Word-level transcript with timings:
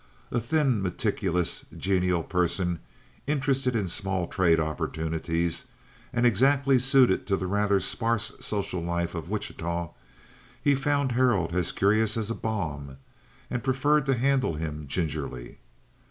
A 0.31 0.39
thin, 0.39 0.81
meticulous, 0.81 1.63
genial 1.77 2.23
person 2.23 2.79
interested 3.27 3.75
in 3.75 3.87
small 3.87 4.25
trade 4.25 4.59
opportunities, 4.59 5.65
and 6.11 6.25
exactly 6.25 6.79
suited 6.79 7.27
to 7.27 7.37
the 7.37 7.45
rather 7.45 7.79
sparse 7.79 8.31
social 8.39 8.81
life 8.81 9.13
of 9.13 9.29
Wichita, 9.29 9.91
he 10.59 10.73
found 10.73 11.11
Harold 11.11 11.53
as 11.53 11.71
curious 11.71 12.17
as 12.17 12.31
a 12.31 12.33
bomb, 12.33 12.97
and 13.51 13.63
preferred 13.63 14.07
to 14.07 14.15
handle 14.17 14.55
him 14.55 14.87
gingerly. 14.87 15.59